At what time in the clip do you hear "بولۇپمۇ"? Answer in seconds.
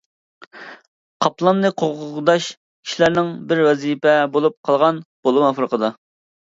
5.27-5.51